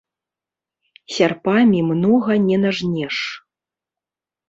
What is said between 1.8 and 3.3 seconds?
многа не нажнеш.